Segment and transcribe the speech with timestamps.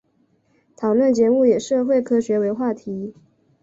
[0.75, 3.13] 讨论节目以社会科学为话题。